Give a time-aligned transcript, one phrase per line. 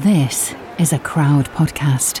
[0.00, 2.20] This is a crowd podcast.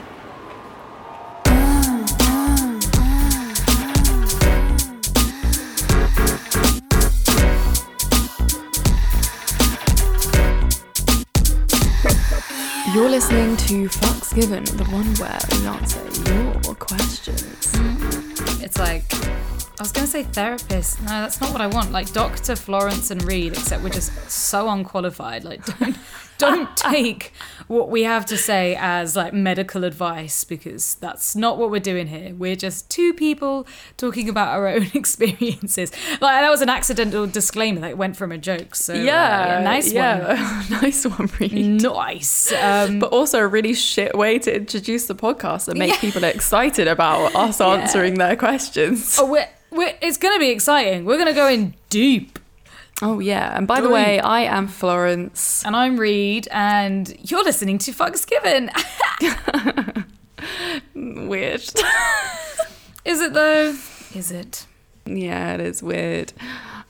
[12.94, 16.00] You're listening to Fucks Given, the one where we answer
[16.32, 17.74] your questions.
[18.62, 19.04] It's like
[19.78, 21.02] I was gonna say therapist.
[21.02, 21.92] No, that's not what I want.
[21.92, 25.44] Like Doctor Florence and Reed, except we're just so unqualified.
[25.44, 25.96] Like don't
[26.38, 27.32] don't take
[27.68, 32.06] what we have to say as like medical advice because that's not what we're doing
[32.06, 32.32] here.
[32.34, 35.90] We're just two people talking about our own experiences.
[36.20, 38.74] Like that was an accidental disclaimer that went from a joke.
[38.74, 41.82] So uh, Yeah, nice yeah, nice one, Reed.
[41.82, 42.52] Nice.
[42.52, 46.86] Um, But also a really shit way to introduce the podcast and make people excited
[46.88, 49.18] about us answering their questions.
[49.18, 51.04] oh, we're, we're, it's gonna be exciting.
[51.04, 52.38] We're gonna go in deep.
[53.02, 55.62] Oh yeah, and by the way, I am Florence.
[55.66, 58.70] And I'm Reed, and you're listening to Fucks Given.
[61.28, 61.60] Weird.
[63.04, 63.76] Is it though?
[64.14, 64.66] Is it?
[65.04, 66.32] yeah, it is weird.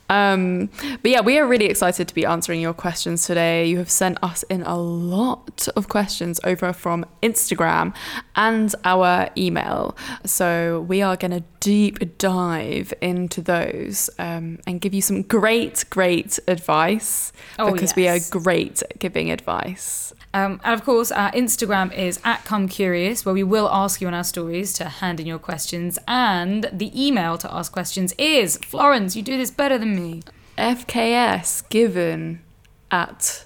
[0.09, 0.71] Um,
[1.03, 3.67] but yeah, we are really excited to be answering your questions today.
[3.67, 7.95] You have sent us in a lot of questions over from Instagram
[8.35, 9.97] and our email.
[10.25, 15.85] So we are going to deep dive into those um, and give you some great,
[15.91, 20.13] great advice Oh, because we are great at giving advice.
[20.37, 24.07] Um, and of course, our Instagram is at Come Curious, where we will ask you
[24.07, 25.99] on our stories to hand in your questions.
[26.07, 30.23] And the email to ask questions is Florence, you do this better than me.
[30.59, 32.43] FKS given
[32.91, 33.46] at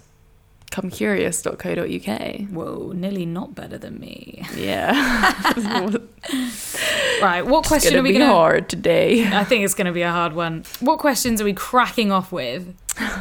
[0.71, 2.51] comecurious.co.uk.
[2.51, 4.45] Whoa, nearly not better than me.
[4.57, 5.33] Yeah.
[7.23, 8.33] Right, what It's question are we going to.
[8.33, 9.27] hard today.
[9.27, 10.65] I think it's going to be a hard one.
[10.81, 12.75] What questions are we cracking off with?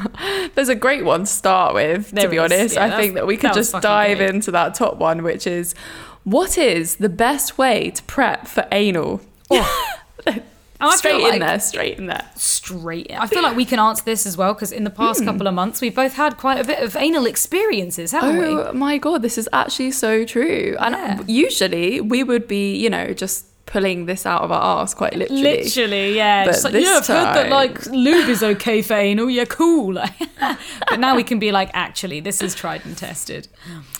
[0.56, 2.42] There's a great one to start with, There to be is.
[2.44, 2.76] honest.
[2.76, 4.30] Yeah, I think that we could that just dive great.
[4.30, 5.76] into that top one, which is
[6.24, 9.20] what is the best way to prep for anal?
[9.52, 9.96] Oh.
[10.82, 12.26] Oh, I straight feel in like- there, straight in there.
[12.36, 13.08] Straight.
[13.08, 13.18] In.
[13.18, 15.26] I feel like we can answer this as well because in the past hmm.
[15.26, 18.46] couple of months, we've both had quite a bit of anal experiences, haven't we?
[18.46, 20.78] Oh my god, this is actually so true.
[20.80, 21.22] And Yeah.
[21.28, 25.44] usually we would be, you know, just pulling this out of our ass quite literally.
[25.44, 26.46] Literally, yeah.
[26.46, 29.30] But like, this yeah, I've heard that like lube is okay for anal.
[29.30, 29.94] Yeah, cool.
[30.40, 33.48] but now we can be like, actually, this is tried and tested.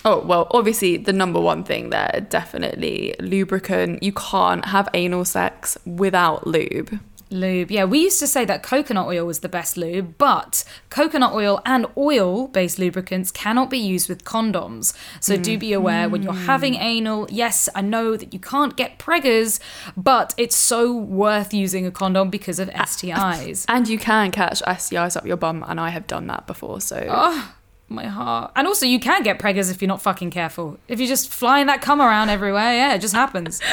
[0.04, 4.02] Oh, well, obviously, the number one thing there, definitely lubricant.
[4.02, 6.98] You can't have anal sex without lube.
[7.30, 7.70] Lube.
[7.70, 11.62] Yeah, we used to say that coconut oil was the best lube, but coconut oil
[11.64, 14.94] and oil based lubricants cannot be used with condoms.
[15.20, 16.82] So do be aware when you're having mm.
[16.82, 17.26] anal.
[17.30, 19.60] Yes, I know that you can't get preggers,
[19.96, 23.64] but it's so worth using a condom because of STIs.
[23.68, 26.80] And you can catch STIs up your bum, and I have done that before.
[26.80, 27.54] So Oh,
[27.88, 28.52] my heart.
[28.56, 30.78] And also, you can get preggers if you're not fucking careful.
[30.88, 33.60] If you're just flying that cum around everywhere, yeah, it just happens.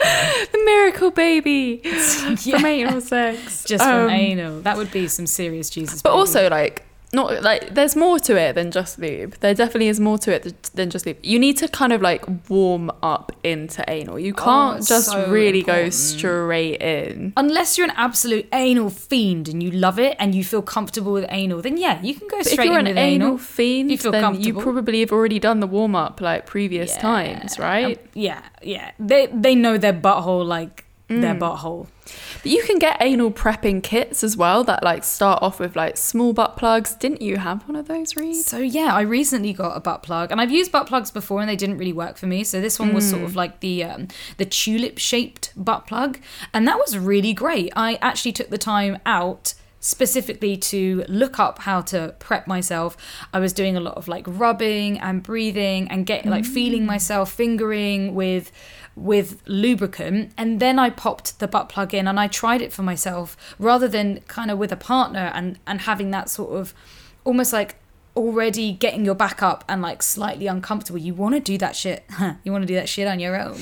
[0.00, 1.78] the miracle baby
[2.36, 4.60] from anal sex, Just from Um, anal.
[4.62, 6.02] That would be some serious Jesus.
[6.02, 6.18] But baby.
[6.18, 9.34] also, like, not like there's more to it than just lube.
[9.40, 11.18] There definitely is more to it than just lube.
[11.22, 14.18] You need to kind of like warm up into anal.
[14.18, 17.32] You can't Oh, just so really go straight in.
[17.36, 21.26] Unless you're an absolute anal fiend and you love it and you feel comfortable with
[21.30, 23.98] anal, then yeah, you can go But straight if you're in an anal, fiend, You
[23.98, 27.00] feel then you probably have already done the warm up like previous Yeah.
[27.02, 27.98] times, right?
[27.98, 28.92] Um, yeah, yeah.
[29.00, 31.40] They they know their butthole like their Mm.
[31.40, 31.86] butthole.
[32.42, 35.96] But you can get anal prepping kits as well that like start off with like
[35.96, 36.94] small butt plugs.
[36.94, 38.36] Didn't you have one of those, Reed?
[38.36, 41.48] So yeah, I recently got a butt plug, and I've used butt plugs before, and
[41.50, 42.44] they didn't really work for me.
[42.44, 43.26] So this one was sort Mm.
[43.26, 46.18] of like the um, the tulip shaped butt plug,
[46.54, 47.72] and that was really great.
[47.76, 52.98] I actually took the time out specifically to look up how to prep myself.
[53.32, 57.32] I was doing a lot of like rubbing and breathing and get like feeling myself
[57.32, 58.52] fingering with
[58.96, 62.82] with lubricant and then I popped the butt plug in and I tried it for
[62.82, 66.74] myself rather than kind of with a partner and and having that sort of
[67.24, 67.76] almost like
[68.16, 70.98] already getting your back up and like slightly uncomfortable.
[70.98, 72.04] You want to do that shit.
[72.44, 73.58] you want to do that shit on your own.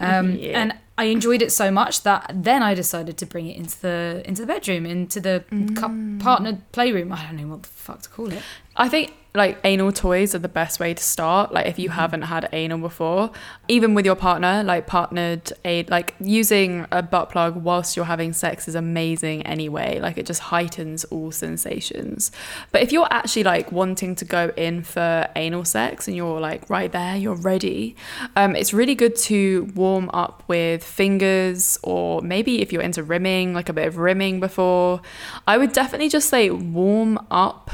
[0.00, 0.60] Um, Yeah.
[0.60, 4.22] And I enjoyed it so much that then I decided to bring it into the
[4.26, 5.42] into the bedroom, into the
[5.74, 7.10] cou- partnered playroom.
[7.12, 8.42] I don't know what the fuck to call it.
[8.76, 11.52] I think like anal toys are the best way to start.
[11.52, 13.30] Like if you haven't had anal before,
[13.66, 18.34] even with your partner, like partnered a like using a butt plug whilst you're having
[18.34, 19.98] sex is amazing anyway.
[20.00, 22.30] Like it just heightens all sensations.
[22.72, 26.68] But if you're actually like wanting to go in for anal sex and you're like
[26.68, 27.96] right there, you're ready,
[28.36, 33.54] um, it's really good to warm up with fingers or maybe if you're into rimming,
[33.54, 35.00] like a bit of rimming before.
[35.46, 37.70] I would definitely just say warm up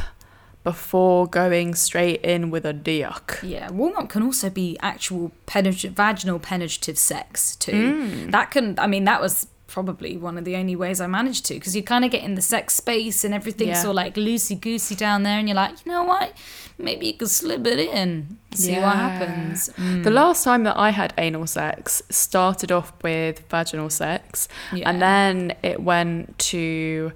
[0.73, 3.39] before going straight in with a dick.
[3.43, 7.73] Yeah, warm up can also be actual penetr- vaginal penetrative sex too.
[7.95, 8.31] Mm.
[8.33, 11.55] That can, I mean, that was probably one of the only ways I managed to
[11.55, 13.89] because you kind of get in the sex space and everything's Yeah.
[13.89, 16.33] all like loosey goosey down there, and you're like, you know what?
[16.79, 19.71] Maybe you could slip it in, see what happens.
[19.71, 20.05] Mm.
[20.05, 24.89] The last time that I had anal sex started off with vaginal sex, Yeah.
[24.89, 27.13] and then it went to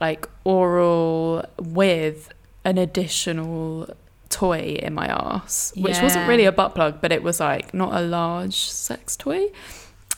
[0.00, 2.28] like oral with
[2.66, 3.88] an additional
[4.28, 7.94] toy in my ass, which wasn't really a butt plug, but it was like not
[7.94, 9.46] a large sex toy.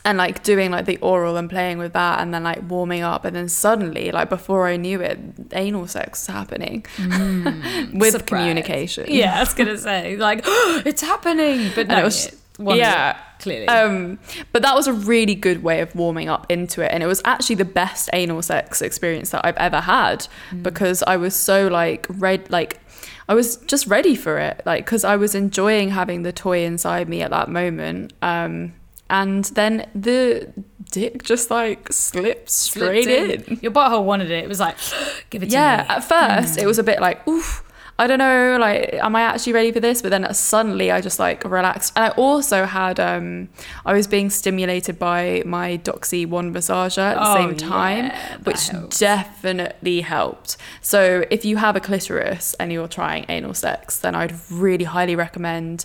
[0.05, 3.27] And like doing like the oral and playing with that, and then like warming up,
[3.27, 5.19] and then suddenly, like before I knew it,
[5.53, 7.93] anal sex was happening mm.
[8.01, 8.41] with Surprise.
[8.41, 9.07] communication.
[9.09, 13.17] Yeah, I was gonna say like it's happening, but no, it was- it yeah.
[13.39, 13.69] clearly.
[13.69, 14.19] Um,
[14.53, 17.23] but that was a really good way of warming up into it, and it was
[17.25, 20.27] actually the best anal sex experience that I've ever had
[20.63, 22.81] because I was so like red, like
[23.29, 27.09] I was just ready for it, like because I was enjoying having the toy inside
[27.09, 28.13] me at that moment.
[28.23, 28.75] Um,
[29.11, 30.53] and then the
[30.91, 33.59] dick just like slipped straight Slipped in.
[33.63, 34.45] Your butthole wanted it.
[34.45, 34.77] It was like,
[35.31, 35.61] give it to me.
[35.61, 37.63] Yeah, at first it was a bit like, oof,
[38.01, 40.03] I don't know, like, am I actually ready for this?
[40.03, 41.93] But then suddenly I just like relaxed.
[41.97, 43.49] And I also had, um,
[43.85, 48.37] I was being stimulated by my Doxy One massager at the Oh, same time, yeah,
[48.45, 48.99] which helps.
[49.01, 50.57] definitely helped.
[50.81, 55.17] So if you have a clitoris and you're trying anal sex, then I'd really highly
[55.17, 55.85] recommend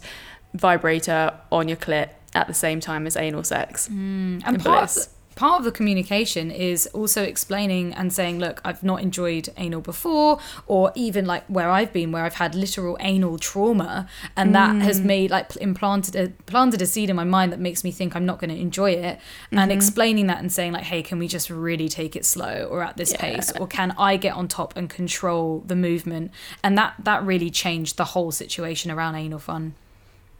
[0.53, 3.87] vibrator on your clit at the same time as anal sex.
[3.87, 5.05] And part bliss.
[5.07, 9.81] the, part of the communication is also explaining and saying, look, I've not enjoyed anal
[9.81, 14.81] before, or even like where I've been, where I've had literal anal trauma, and that
[14.81, 15.05] has Mm.
[15.05, 18.25] made like implanted a planted a seed in my mind that makes me think I'm
[18.25, 19.57] not going to enjoy it, Mm-hmm.
[19.59, 22.83] and explaining that and saying like, hey, can we just really take it slow or
[22.83, 23.21] at this Yeah.
[23.21, 26.31] pace, or can I get on top and control the movement?
[26.63, 29.73] And that that really changed the whole situation around anal fun.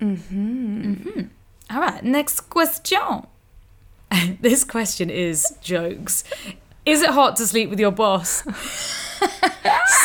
[0.02, 1.22] Mm-hmm.
[1.72, 3.28] All right, next question.
[4.42, 6.24] this question is jokes.
[6.86, 8.44] Is it hot to sleep with your boss?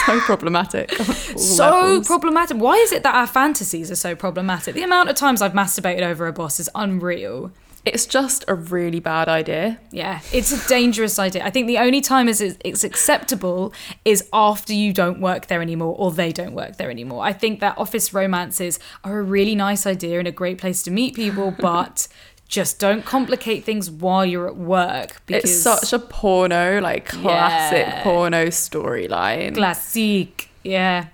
[0.07, 0.91] So problematic.
[1.37, 2.07] so levels.
[2.07, 2.57] problematic.
[2.57, 4.75] Why is it that our fantasies are so problematic?
[4.75, 7.53] The amount of times I've masturbated over a boss is unreal.
[7.85, 9.79] It's just a really bad idea.
[9.91, 11.45] Yeah, it's a dangerous idea.
[11.45, 13.73] I think the only time is it's acceptable
[14.05, 17.23] is after you don't work there anymore or they don't work there anymore.
[17.23, 20.91] I think that office romances are a really nice idea and a great place to
[20.91, 22.09] meet people, but
[22.49, 27.87] just don't complicate things while you're at work because It's such a porno, like classic
[27.87, 28.03] Yeah.
[28.03, 29.55] porno storyline.
[29.55, 30.49] classic.
[30.65, 31.07] Yeah.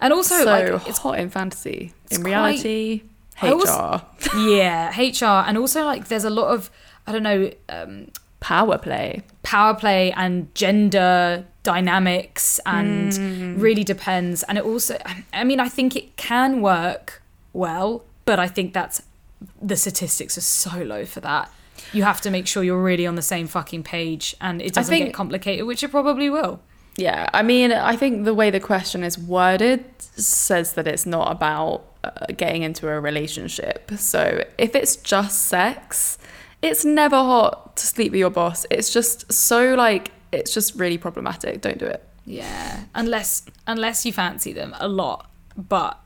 [0.00, 1.92] And also so like it's hot in fantasy.
[2.10, 3.02] In quite- reality,
[3.42, 3.46] HR.
[3.48, 4.00] always-
[4.58, 6.70] yeah, HR and also like there's a lot of
[7.06, 8.08] I don't know um
[8.40, 9.22] Power play.
[9.44, 13.60] power play and gender dynamics and Mm.
[13.62, 14.96] really depends and it also
[15.32, 17.22] i mean i think it can work
[17.52, 19.02] well but i think that's
[19.60, 21.50] the statistics are so low for that
[21.92, 24.90] you have to make sure you're really on the same fucking page and it doesn't
[24.92, 26.60] think- get complicated which it probably will
[26.98, 31.32] Yeah, I mean, I think the way the question is worded says that it's not
[31.32, 33.90] about uh, getting into a relationship.
[33.96, 36.18] So if it's just sex,
[36.60, 38.66] it's never hot to sleep with your boss.
[38.70, 41.62] It's just so like it's just really problematic.
[41.62, 42.02] Don't do it.
[42.26, 45.18] yeah unless unless you fancy them a lot
[45.56, 45.98] but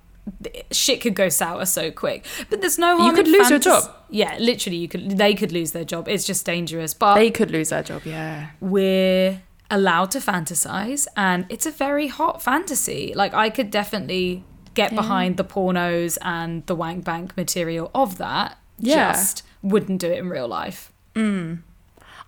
[0.73, 3.85] shit could go sour so quick but there's no harm You could lose your job.
[4.11, 7.51] yeah literally you could they could lose their job it's just dangerous but They could
[7.51, 8.03] lose their job.
[8.05, 8.51] Yeah.
[8.61, 14.95] we're allowed to fantasize and it's a very hot fantasy like i could definitely get
[14.95, 19.13] behind the pornos and the wank bank material of that Yeah.
[19.13, 21.61] just wouldn't do it in real life mm.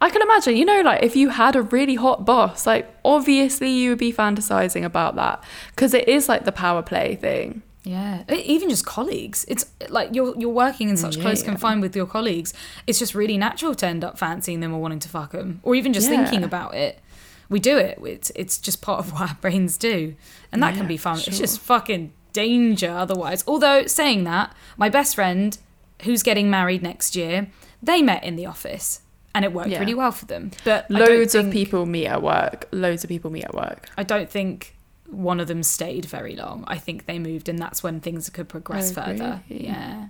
[0.01, 3.69] I can imagine, you know, like if you had a really hot boss, like obviously
[3.71, 7.63] you would be fantasizing about that because it is like the power play thing.
[7.89, 11.49] Yeah even just colleagues it's like you're you're working in such Yeah, close yeah.
[11.51, 12.53] confine with your colleagues
[12.87, 15.75] it's just really natural to end up fancying them or wanting to fuck them or
[15.75, 16.17] even just Yeah.
[16.25, 17.01] thinking about it
[17.49, 20.15] we do it it's, it's just part of what our brains do
[20.53, 25.15] and that can be fun it's just fucking danger otherwise although saying that my best
[25.15, 25.57] friend
[26.03, 27.49] who's getting married next year
[27.83, 29.01] they met in the office
[29.35, 29.81] and it worked Yeah.
[29.81, 32.67] really well for them but Loads of people meet at work.
[32.73, 33.89] Loads of people meet at work.
[33.97, 34.75] I don't think
[35.11, 36.65] one of them stayed very long.
[36.67, 39.43] I think they moved, and that's when things could progress Oh, further.
[39.49, 40.09] Yeah.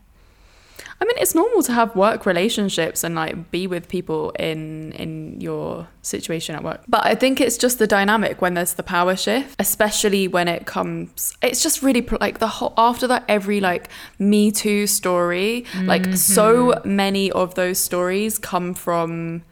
[1.00, 5.40] I mean, it's normal to have work relationships and like be with people in in
[5.40, 6.82] your situation at work.
[6.88, 10.66] But I think it's just the dynamic when there's the power shift, especially when it
[10.66, 11.34] comes.
[11.40, 13.88] It's just really like the whole after that every like
[14.18, 16.96] Me Too story, like so mm-hmm.
[16.96, 19.42] many of those stories come from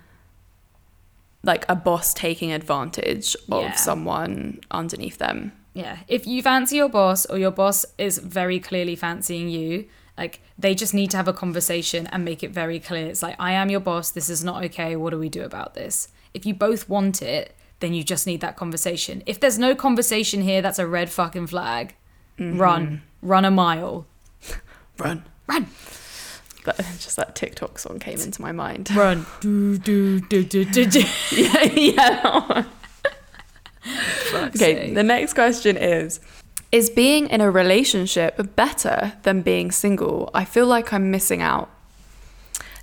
[1.46, 3.72] like a boss taking advantage of Yeah.
[3.74, 5.52] someone underneath them.
[5.74, 9.84] yeah, if you fancy your boss or your boss is very clearly fancying you,
[10.18, 13.06] like they just need to have a conversation and make it very clear.
[13.06, 14.10] It's like, I am your boss.
[14.10, 14.96] This is not okay.
[14.96, 16.08] What do we do about this?
[16.32, 19.22] If you both want it, then you just need that conversation.
[19.26, 21.94] If there's no conversation here, that's a red fucking flag.
[22.38, 22.86] Run.
[22.86, 23.28] Mm-hmm.
[23.28, 24.06] Run a mile.
[24.98, 25.24] Run.
[25.46, 25.66] Run.
[26.66, 28.90] But just that TikTok song came into my mind.
[28.94, 29.24] Run.
[29.40, 31.02] do, do, do, do, do, do.
[31.32, 32.64] yeah, yeah.
[34.34, 34.94] Okay, sake.
[34.94, 36.20] the next question is
[36.72, 40.28] Is being in a relationship better than being single?
[40.34, 41.70] I feel like I'm missing out.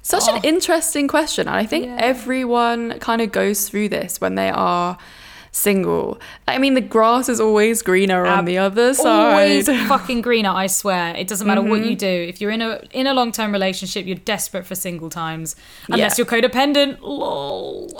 [0.01, 0.35] Such Oh.
[0.35, 1.47] an interesting question.
[1.47, 1.97] And I think Yeah.
[1.99, 4.97] everyone kind of goes through this when they are
[5.53, 6.19] single.
[6.47, 9.05] I mean, the grass is always greener on the other side.
[9.33, 11.15] Always fucking greener, I swear.
[11.15, 11.89] It doesn't matter what Mm-hmm.
[11.91, 12.07] you do.
[12.07, 15.55] If you're in a in a long term relationship, you're desperate for single times.
[15.87, 16.25] Unless Yeah.
[16.25, 16.99] you're codependent.
[17.01, 17.89] Lol.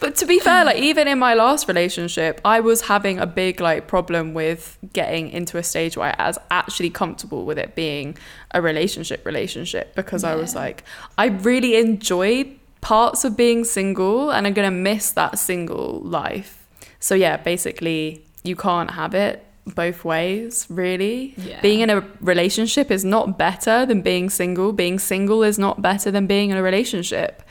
[0.00, 3.60] But to be fair, like even in my last relationship, I was having a big
[3.60, 8.16] like problem with getting into a stage where I was actually comfortable with it being
[8.52, 10.82] a relationship relationship because I was like,
[11.18, 12.52] I really enjoy
[12.82, 16.66] parts of being single and I'm gonna miss that single life.
[17.00, 21.34] So yeah, basically you can't have it both ways, really.
[21.36, 21.60] Yeah.
[21.62, 24.72] Being in a relationship is not better than being single.
[24.72, 27.42] Being single is not better than being in a relationship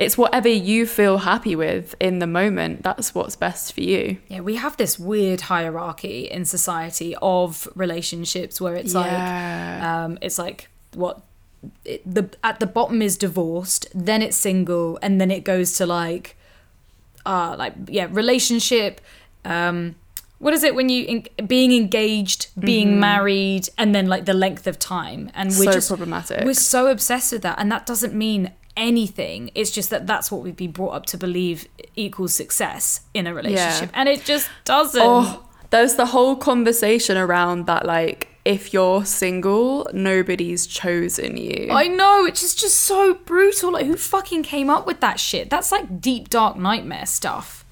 [0.00, 4.42] it's whatever you feel happy with in the moment that's what's best for you Yeah,
[4.42, 9.00] we have this weird hierarchy in society of relationships where it's Yeah.
[9.02, 11.22] like um it's like what
[11.84, 15.86] it, the at the bottom is divorced, then it's single, and then it goes to
[15.86, 16.36] like
[17.26, 19.00] uh like yeah, relationship
[19.44, 19.94] um
[20.38, 24.68] what is it when you en- being engaged, being married, and then like the length
[24.68, 26.44] of time, and we're So just problematic.
[26.44, 29.50] We're so obsessed with that, and that doesn't mean anything.
[29.56, 33.34] It's just that that's what we've been brought up to believe equals success in a
[33.34, 35.02] relationship, and it just doesn't.
[35.02, 41.86] oh there's the whole conversation around that like if you're single nobody's chosen you I
[42.00, 43.00] know which is just so
[43.30, 43.72] brutal.
[43.72, 45.50] Like, who fucking came up with that shit?
[45.50, 47.64] That's like deep dark nightmare stuff.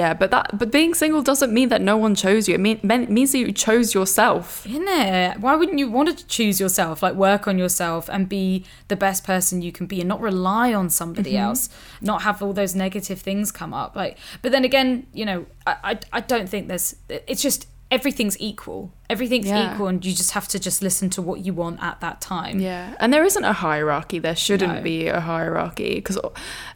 [0.00, 2.78] yeah but that but being single doesn't mean that no one chose you it mean,
[2.90, 4.44] mean- means that you chose yourself
[4.78, 7.02] In it, why wouldn't you want to choose yourself?
[7.06, 10.72] Like, work on yourself and be the best person you can be, and not rely
[10.80, 11.48] on somebody Mm-hmm.
[11.48, 11.62] else.
[12.00, 13.90] Not have all those negative things come up.
[14.02, 16.88] Like, but then again, you know, I I, I don't think there's.
[17.30, 17.60] It's just
[17.90, 18.92] everything's equal.
[19.08, 19.72] Everything's Yeah.
[19.74, 22.58] equal, and you just have to just listen to what you want at that time.
[22.60, 24.18] Yeah, and there isn't a hierarchy.
[24.18, 24.82] There shouldn't No.
[24.82, 26.18] be a hierarchy because,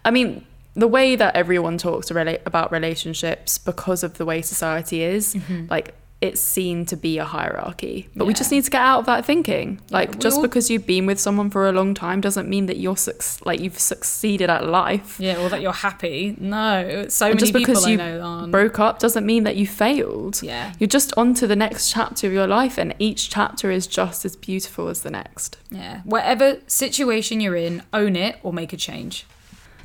[0.05, 5.35] I mean, the way that everyone talks about relationships because of the way society is,
[5.35, 5.65] mm-hmm.
[5.69, 8.09] like it's seen to be a hierarchy.
[8.17, 9.81] But we just need to get out of that thinking.
[9.91, 12.67] Like we just all- because you've been with someone for a long time doesn't mean
[12.67, 15.21] that you're suc- like you've succeeded at life.
[15.21, 16.35] Yeah, or that you're happy.
[16.41, 18.51] No, so And many just because people you I know aren't.
[18.51, 20.43] broke up doesn't mean that you failed.
[20.43, 20.73] Yeah.
[20.81, 24.25] You're just on to the next chapter of your life, and each chapter is just
[24.25, 25.57] as beautiful as the next.
[25.71, 26.01] Yeah.
[26.03, 29.25] Whatever situation you're in, own it or make a change.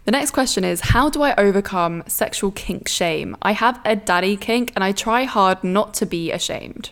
[0.06, 3.38] The next question is How do I overcome sexual kink shame?
[3.42, 6.90] I have a daddy kink and I try hard not to be ashamed.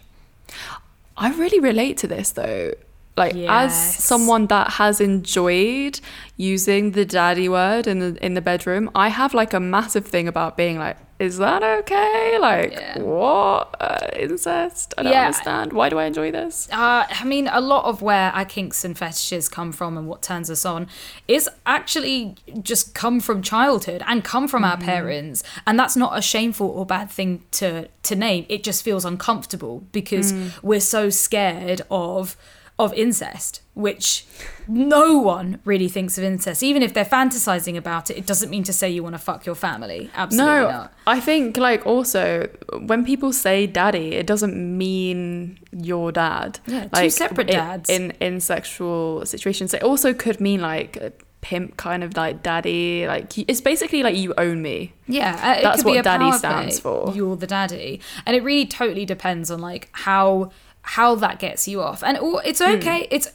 [1.17, 2.73] I really relate to this though.
[3.17, 5.99] Like as someone that has enjoyed
[6.37, 10.27] using the daddy word in the in the bedroom, I have like a massive thing
[10.27, 12.37] about being like, is that okay?
[12.39, 12.99] Like Yeah.
[12.99, 14.93] what uh, incest?
[14.97, 15.25] I don't Yeah.
[15.27, 15.71] understand.
[15.73, 16.67] Why do I enjoy this?
[16.71, 20.21] Uh, I mean, a lot of where our kinks and fetishes come from and what
[20.21, 20.87] turns us on
[21.27, 25.43] is actually just come from childhood and come from our parents.
[25.67, 28.45] And that's not a shameful or bad thing to, to name.
[28.49, 32.35] It just feels uncomfortable because we're so scared of
[32.83, 34.25] of incest, which
[34.67, 36.63] no one really thinks of incest.
[36.63, 39.45] Even if they're fantasizing about it, it doesn't mean to say you want to fuck
[39.45, 40.09] your family.
[40.15, 40.93] Absolutely No, not.
[41.07, 42.47] I think like also
[42.85, 46.59] when people say daddy, it doesn't mean your dad.
[46.67, 47.89] Yeah, two separate dads.
[47.89, 49.73] in in sexual situations.
[49.73, 51.11] It also could mean like a
[51.41, 53.07] pimp kind of like daddy.
[53.07, 54.93] Like it's basically like you own me.
[55.07, 57.11] Yeah, uh, That's what daddy stands for.
[57.13, 60.51] You're the daddy, and it really totally depends on like how
[60.83, 62.03] how that gets you off.
[62.03, 62.71] And it's Hmm.
[62.75, 63.07] okay.
[63.11, 63.29] It's,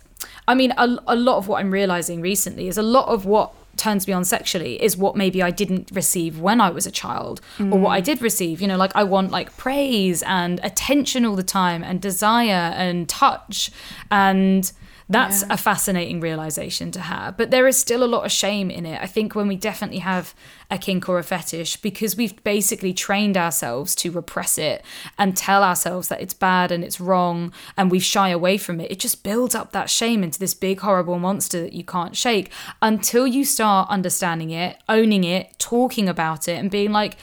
[0.49, 3.53] I mean, a, a lot of what I'm realizing recently is a lot of what
[3.77, 7.41] turns me on sexually is what maybe I didn't receive when I was a child
[7.61, 8.05] or what I Hmm.
[8.05, 8.61] did receive.
[8.63, 13.09] You know, like I want like praise and attention all the time and desire and
[13.09, 13.71] touch
[14.11, 14.71] and.
[15.09, 15.55] That's Yeah.
[15.55, 17.37] a fascinating realization to have.
[17.37, 19.01] But there is still a lot of shame in it.
[19.01, 20.35] I think when we definitely have
[20.69, 24.85] a kink or a fetish, because we've basically trained ourselves to repress it
[25.17, 28.91] and tell ourselves that it's bad and it's wrong and we shy away from it,
[28.91, 32.51] it just builds up that shame into this big, horrible monster that you can't shake
[32.83, 37.17] until you start understanding it, owning it, talking about it, and being like,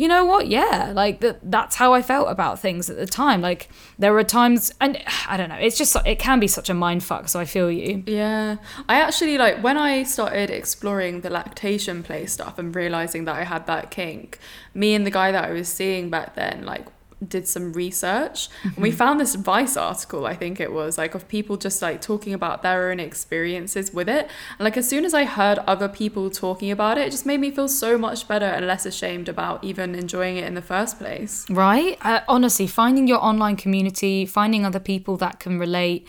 [0.00, 0.46] you know what?
[0.48, 1.38] Yeah, like that.
[1.42, 3.42] That's how I felt about things at the time.
[3.42, 4.96] Like there were times, and
[5.28, 5.58] I don't know.
[5.60, 7.28] It's just it can be such a mind fuck.
[7.28, 8.02] So I feel you.
[8.06, 8.56] Yeah.
[8.88, 13.44] I actually like when I started exploring the lactation play stuff and realizing that I
[13.44, 14.38] had that kink,
[14.72, 16.86] me and the guy that I was seeing back then, like
[17.28, 21.28] did some research and we found this vice article i think it was like of
[21.28, 24.28] people just like talking about their own experiences with it.
[24.58, 27.40] And like as soon as i heard other people talking about it it just made
[27.40, 30.96] me feel so much better and less ashamed about even enjoying it in the first
[30.98, 31.44] place.
[31.50, 31.98] Right?
[32.02, 36.06] Uh, honestly, finding your online community, finding other people that can relate,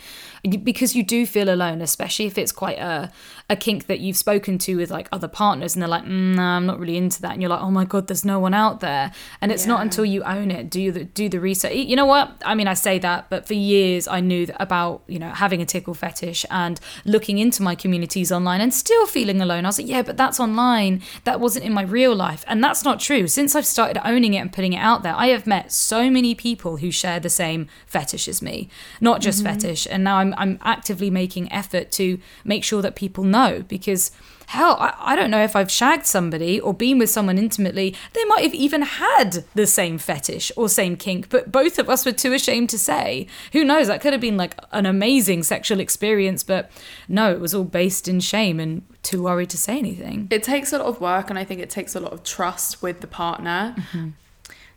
[0.64, 3.12] because you do feel alone, especially if it's quite a,
[3.52, 6.56] a kink that you've spoken to with like other partners and they're like, mm, nah,
[6.56, 7.34] I'm not really into that.
[7.34, 9.12] And you're like, oh my God, there's no one out there.
[9.42, 11.74] And it's not until you own it, do the, do the research.
[11.74, 12.32] You know what?
[12.46, 15.62] I mean, I say that, but for years I knew that about, you know, having
[15.62, 19.66] a tickle fetish and looking into my communities online and still feeling alone.
[19.66, 21.02] I was like, yeah, but that's online.
[21.26, 22.46] That wasn't in my real life.
[22.48, 23.28] And that's not true.
[23.28, 26.36] Since I've started owning it and putting it out there, I have met so many
[26.36, 28.70] people who share the same fetish as me,
[29.02, 29.88] not just fetish.
[29.92, 34.12] And now I'm, I'm actively making effort to make sure that people know because
[34.48, 37.96] hell, I, I don't know if I've shagged somebody or been with someone intimately.
[38.14, 42.06] They might have even had the same fetish or same kink, but both of us
[42.06, 43.28] were too ashamed to say.
[43.54, 43.88] Who knows?
[43.88, 46.70] That could have been like an amazing sexual experience, but
[47.08, 50.28] no, it was all based in shame and too worried to say anything.
[50.30, 52.82] it takes a lot of work and i think it takes a lot of trust
[52.84, 54.10] with the partner mm-hmm.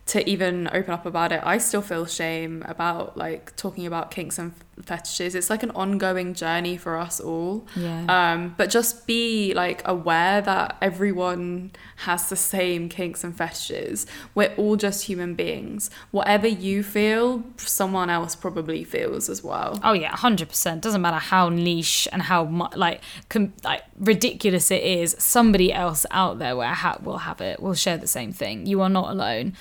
[0.07, 4.39] to even open up about it i still feel shame about like talking about kinks
[4.39, 4.53] and
[4.83, 8.05] fetishes it's like an ongoing journey for us all Yeah.
[8.09, 14.53] um but just be like aware that everyone has the same kinks and fetishes we're
[14.57, 20.15] all just human beings whatever you feel someone else probably feels as well Oh yeah,
[20.15, 20.81] hundred percent.
[20.81, 25.15] Doesn't matter how niche and how mu- like com- like ridiculous it is.
[25.19, 27.61] Somebody else out there will, ha- will have it.
[27.61, 28.65] Will share the same thing.
[28.65, 29.53] You are not alone.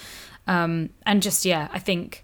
[0.46, 2.23] Um, and just yeah, I think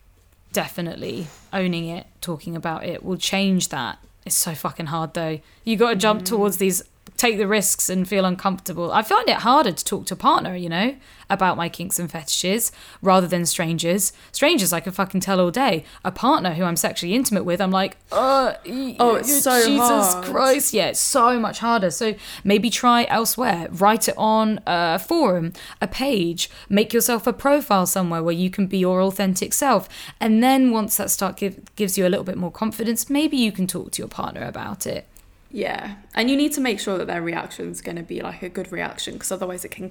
[0.53, 3.99] definitely owning it, talking about it, will change that.
[4.27, 5.41] It's so fucking hard though.
[5.65, 6.27] You got to jump mm.
[6.27, 6.83] towards these,
[7.17, 8.93] take the risks, and feel uncomfortable.
[8.93, 10.97] I find it harder to talk to a partner, you know,
[11.29, 14.13] about my kinks and fetishes rather than strangers.
[14.33, 15.85] Strangers, I can fucking tell all day.
[16.05, 18.55] A partner who I'm sexually intimate with, I'm like, uh,
[18.99, 20.25] Oh, it's so Jesus hard.
[20.25, 21.91] Christ, yeah, it's so much harder.
[21.91, 23.69] So maybe try elsewhere.
[23.71, 26.51] Write it on a forum, a page.
[26.69, 29.89] Make yourself a profile somewhere where you can be your authentic self.
[30.19, 33.53] And then once that start give, gives you a little bit more confidence, maybe you
[33.53, 35.07] can talk to your partner about it.
[35.51, 38.43] Yeah, and you need to make sure that their reaction is going to be like
[38.43, 39.91] a good reaction because otherwise it can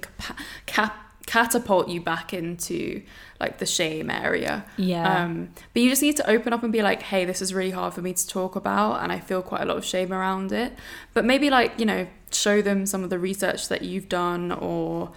[0.66, 3.02] cap- catapult you back into
[3.38, 4.64] like the shame area.
[4.76, 5.24] Yeah.
[5.24, 7.70] Um, but you just need to open up and be like, hey, this is really
[7.70, 10.50] hard for me to talk about, and I feel quite a lot of shame around
[10.50, 10.72] it.
[11.14, 15.10] But maybe like you know, show them some of the research that you've done, or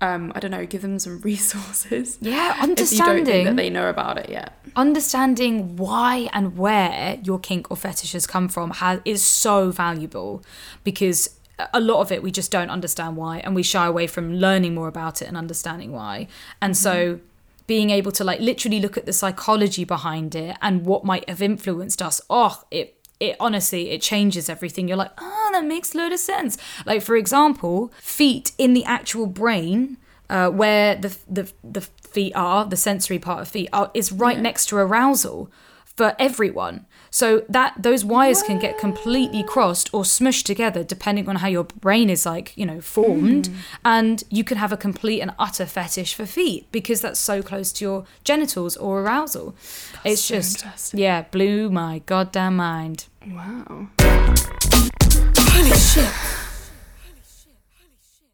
[0.00, 2.18] um, I don't know, give them some resources.
[2.20, 3.44] Yeah, If you don't think understanding.
[3.44, 4.54] that they know about it yet.
[4.76, 10.42] understanding why and where your kink or fetish has come from has, is so valuable
[10.84, 11.36] because
[11.74, 14.74] a lot of it we just don't understand why and we shy away from learning
[14.74, 16.26] more about it and understanding why
[16.62, 17.20] and so
[17.66, 21.42] being able to like literally look at the psychology behind it and what might have
[21.42, 25.98] influenced us oh it it honestly it changes everything you're like oh that makes a
[25.98, 29.96] load of sense like for example feet in the actual brain
[30.28, 31.80] uh, where the, the the
[32.10, 35.50] feet are, the sensory part of feet are, is right next to arousal
[35.84, 36.86] for everyone.
[37.10, 41.64] So that those wires can get completely crossed or smushed together depending on how your
[41.64, 43.50] brain is like, you know, formed.
[43.84, 47.72] And you can have a complete and utter fetish for feet because that's so close
[47.72, 49.56] to your genitals or arousal.
[50.04, 53.06] it's so just yeah, blew my goddamn mind.
[53.26, 53.88] Wow.
[54.00, 56.08] Holy shit.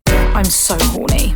[0.06, 1.34] I'm so horny.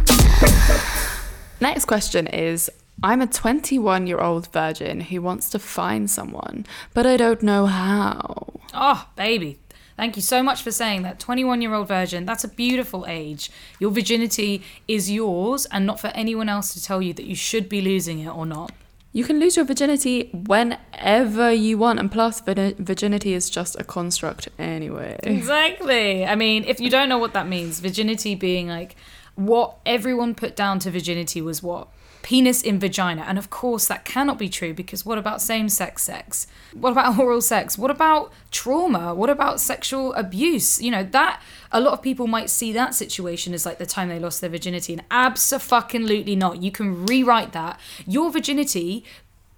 [1.61, 2.71] Next question is
[3.03, 7.67] I'm a 21 year old virgin who wants to find someone, but I don't know
[7.67, 8.61] how.
[8.73, 9.59] Oh, baby.
[9.97, 11.19] Thank you so much for saying that.
[11.19, 13.51] 21 year old virgin, that's a beautiful age.
[13.81, 17.69] Your virginity is yours and not for anyone else to tell you that you should
[17.69, 18.71] be losing it or not.
[19.13, 24.49] You can lose your virginity whenever you want, and plus, virginity is just a construct
[24.59, 25.19] anyway.
[25.25, 26.25] Exactly.
[26.25, 28.95] I mean, if you don't know what that means, virginity being like
[29.35, 31.89] what everyone put down to virginity was what?
[32.23, 33.25] Penis in vagina.
[33.27, 36.47] And of course, that cannot be true because what about same sex sex?
[36.73, 37.79] What about oral sex?
[37.79, 39.15] What about trauma?
[39.15, 40.81] What about sexual abuse?
[40.81, 44.09] You know, that a lot of people might see that situation as like the time
[44.09, 44.93] they lost their virginity.
[44.93, 46.63] And absolutely not.
[46.63, 47.79] You can rewrite that.
[48.07, 49.05] Your virginity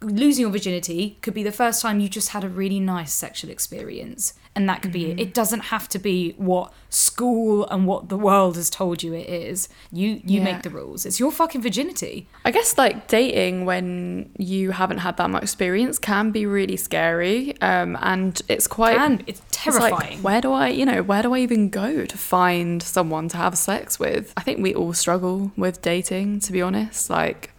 [0.02, 3.50] losing your virginity could be the first time you just had a really nice sexual
[3.50, 4.34] experience.
[4.54, 5.18] And that could be it.
[5.18, 9.26] It doesn't have to be what school and what the world has told you it
[9.26, 9.66] is.
[9.90, 10.44] You you Yeah.
[10.44, 11.06] make the rules.
[11.06, 12.26] It's your fucking virginity.
[12.44, 17.58] I guess like dating when you haven't had that much experience can be really scary,
[17.62, 20.22] um, and it's quite and it's it's like, terrifying.
[20.22, 23.56] where do I, you know, where do I even go to find someone to have
[23.56, 24.34] sex with?
[24.36, 27.08] I think we all struggle with dating, to be honest.
[27.08, 27.51] Like,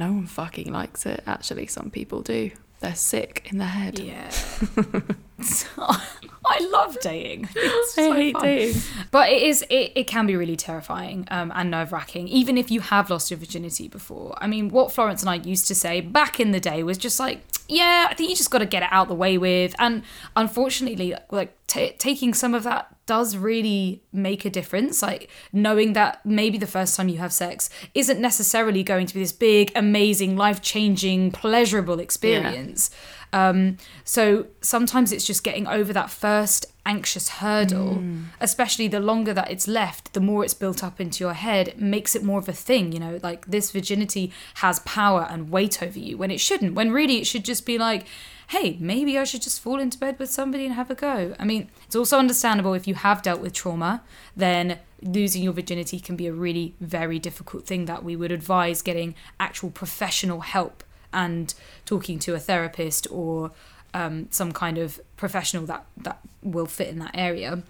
[0.00, 1.22] no one fucking likes it.
[1.26, 2.50] Actually, some people do.
[2.80, 3.98] They're sick in the head.
[3.98, 4.30] yeah
[5.78, 8.42] i love dating It's I so hate fun.
[8.42, 8.82] dating.
[9.10, 12.70] But it is it, it can be really terrifying um, and nerve wracking, even if
[12.70, 14.34] you have lost your virginity before.
[14.40, 17.20] I mean, what Florence and I used to say back in the day was just
[17.20, 19.74] like, yeah, I think you just got to get it out the way with.
[19.78, 20.02] And
[20.36, 25.02] unfortunately, like ta taking some of that does really make a difference.
[25.02, 29.20] Like knowing that maybe the first time you have sex isn't necessarily going to be
[29.20, 32.90] this big, amazing, life changing, pleasurable experience.
[33.32, 38.24] Um, so sometimes it's just getting over that first anxious hurdle, mm.
[38.40, 41.80] especially the longer that it's left, the more it's built up into your head, it
[41.80, 45.80] makes it more of a thing, you know, like this virginity has power and weight
[45.80, 48.06] over you when it shouldn't, when really it should just be like,
[48.48, 51.36] hey, maybe I should just fall into bed with somebody and have a go.
[51.38, 54.02] I mean, it's also understandable if you have dealt with trauma,
[54.36, 58.82] then losing your virginity can be a really very difficult thing that we would advise
[58.82, 63.52] getting actual professional help and talking to a therapist or
[63.94, 67.62] um, some kind of professional that that will fit in that area.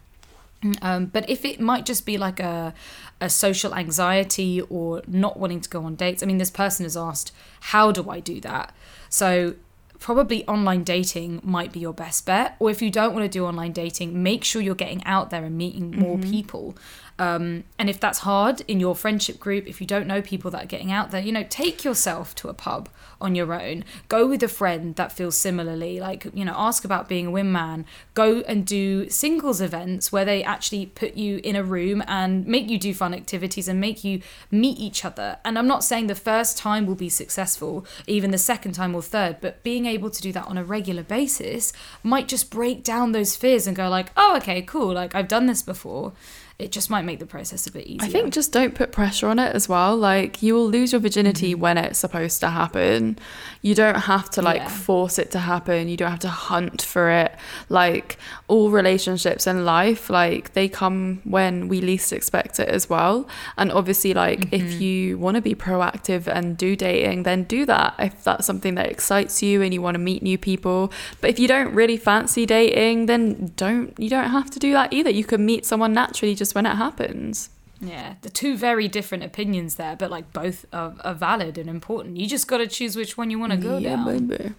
[0.83, 2.75] Um, but if it might just be like a
[3.21, 6.97] a social anxiety or not wanting to go on dates, I mean, this person has
[6.97, 8.75] asked, "How do I do that?"
[9.09, 9.55] So
[10.01, 12.57] probably online dating might be your best bet.
[12.59, 15.45] Or if you don't want to do online dating, make sure you're getting out there
[15.45, 16.75] and meeting more people.
[17.21, 20.65] Um, and if that's hard in your friendship group, if you don't know people that
[20.65, 22.89] are getting out there, you know, take yourself to a pub
[23.21, 23.85] on your own.
[24.09, 26.01] Go with a friend that feels similarly.
[26.01, 27.85] Like, you know, ask about being a wingman.
[28.15, 32.71] Go and do singles events where they actually put you in a room and make
[32.71, 35.37] you do fun activities and make you meet each other.
[35.45, 39.03] And I'm not saying the first time will be successful, even the second time or
[39.03, 43.13] third, but being able to do that on a regular basis might just break down
[43.13, 44.95] those fears and go like, oh, okay, cool.
[44.95, 46.15] Like I've done this before.
[46.61, 48.07] It just might make the process a bit easier.
[48.07, 49.97] I think just don't put pressure on it as well.
[49.97, 51.61] Like you will lose your virginity mm-hmm.
[51.63, 53.19] when it's supposed to happen.
[53.63, 54.69] You don't have to like Yeah.
[54.69, 55.89] force it to happen.
[55.89, 57.35] You don't have to hunt for it.
[57.71, 63.27] Like all relationships in life, like they come when we least expect it as well.
[63.57, 64.83] And obviously like if mm-hmm.
[64.83, 67.95] you want to be proactive and do dating, then do that.
[67.99, 70.93] If that's something that excites you and you want to meet new people.
[71.23, 74.93] But if you don't really fancy dating, then don't you don't have to do that
[74.93, 75.09] either.
[75.09, 77.51] You can meet someone naturally just when it happens.
[77.81, 82.19] Yeah, the two very different opinions there, but like both are, are valid and important.
[82.19, 84.27] You just got to choose which one you want to go down.
[84.29, 84.55] baby.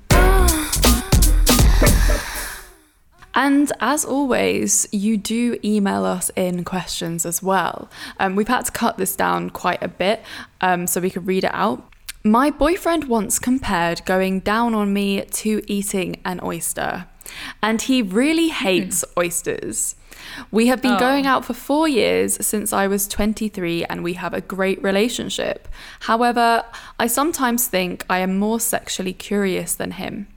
[3.33, 7.89] And as always, you do email us in questions as well.
[8.19, 10.21] Um, we've had to cut this down quite a bit
[10.59, 11.87] um, so we could read it out.
[12.23, 17.05] My boyfriend once compared going down on me to eating an oyster,
[17.63, 19.95] and he really hates oysters.
[20.51, 20.99] We have been Oh.
[20.99, 25.67] going out for four years since I was 23 and we have a great relationship.
[26.01, 26.63] However,
[26.99, 30.27] I sometimes think I am more sexually curious than him.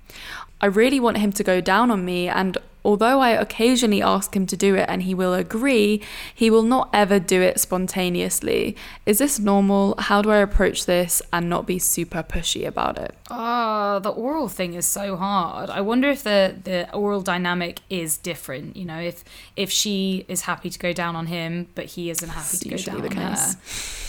[0.61, 4.47] I really want him to go down on me, and although I occasionally ask him
[4.47, 6.03] to do it and he will agree,
[6.35, 8.77] he will not ever do it spontaneously.
[9.07, 9.95] Is this normal?
[9.99, 13.15] How do I approach this and not be super pushy about it?
[13.31, 15.71] Oh, the oral thing is so hard.
[15.71, 18.77] I wonder if the the oral dynamic is different.
[18.77, 19.25] You know, if
[19.57, 22.69] if she is happy to go down on him, but he isn't happy It's to
[22.69, 23.55] go down the on case.
[23.55, 24.01] her.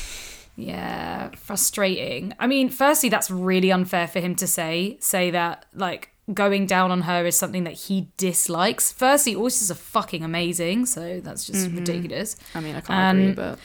[0.57, 2.33] Yeah, frustrating.
[2.39, 4.97] I mean, firstly, that's really unfair for him to say.
[5.01, 8.91] Say that like going down on her is something that he dislikes.
[8.91, 11.77] Firstly, oysters are fucking amazing, so that's just Mm-hmm.
[11.77, 12.35] ridiculous.
[12.55, 13.59] I mean, I can't agree, but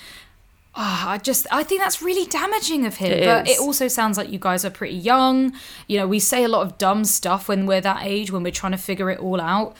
[0.76, 3.10] Ah, I just I think that's really damaging of him.
[3.10, 3.58] It but is.
[3.58, 5.52] it also sounds like you guys are pretty young.
[5.88, 8.52] You know, we say a lot of dumb stuff when we're that age when we're
[8.52, 9.74] trying to figure it all out.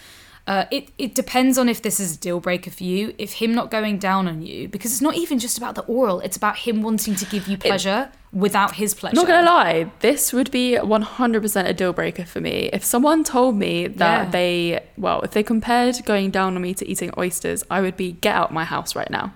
[0.46, 3.14] Uh, it it depends on if this is a deal breaker for you.
[3.18, 6.20] If him not going down on you, because it's not even just about the oral.
[6.20, 9.16] It's about him wanting to give you pleasure without his pleasure.
[9.16, 12.70] Not gonna lie, this would be 100% a deal breaker for me.
[12.72, 14.30] If someone told me that Yeah.
[14.30, 18.12] they, well, if they compared going down on me to eating oysters, I would be,
[18.12, 19.32] get out my house right now.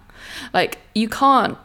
[0.52, 1.58] Like, you can't,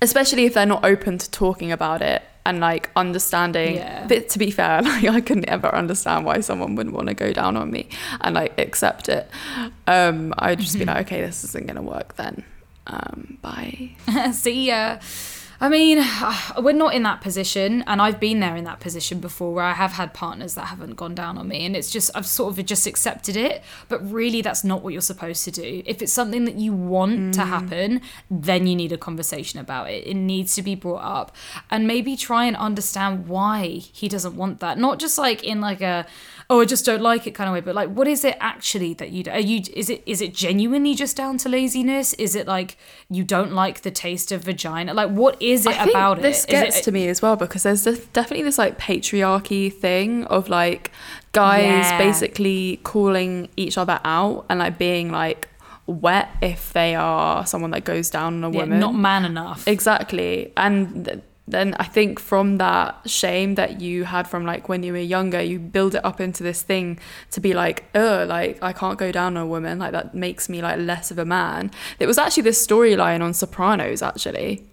[0.00, 3.76] especially if they're not open to talking about it and like understanding.
[3.76, 4.06] Yeah.
[4.06, 7.32] But to be fair, like, I couldn't ever understand why someone wouldn't want to go
[7.32, 7.88] down on me
[8.20, 9.28] and like accept it.
[9.86, 12.44] Um, I'd just be like, okay, this isn't gonna work then.
[12.86, 13.90] Um, bye.
[14.32, 14.98] See ya.
[15.60, 16.02] I mean,
[16.58, 19.74] we're not in that position, and I've been there in that position before where I
[19.74, 22.64] have had partners that haven't gone down on me, and it's just, I've sort of
[22.64, 23.62] just accepted it.
[23.88, 25.82] But really, that's not what you're supposed to do.
[25.84, 27.46] If it's something that you want to mm.
[27.46, 30.06] happen, then you need a conversation about it.
[30.06, 31.36] It needs to be brought up,
[31.70, 34.78] and maybe try and understand why he doesn't want that.
[34.78, 36.06] Not just like in like a,
[36.50, 38.92] oh, I just don't like it kind of way, but like, what is it actually
[38.94, 39.30] that you do?
[39.30, 42.12] Are you, is it, is it genuinely just down to laziness?
[42.14, 42.76] Is it like
[43.08, 44.92] you don't like the taste of vagina?
[44.92, 46.50] Like, what is it about this it?
[46.50, 50.48] Gets it, to me as well because there's this, definitely this like patriarchy thing of
[50.48, 50.90] like
[51.32, 51.98] guys Yeah.
[51.98, 55.48] basically calling each other out and like being like
[55.86, 58.80] wet if they are someone that goes down on a yeah, woman.
[58.80, 59.68] not man enough.
[59.68, 60.52] Exactly.
[60.56, 64.98] And then I think from that shame that you had from like when you were
[64.98, 66.98] younger, you build it up into this thing
[67.32, 69.78] to be like, oh, like I can't go down on a woman.
[69.78, 71.70] Like that makes me like less of a man.
[71.98, 74.64] It was actually this storyline on Sopranos actually.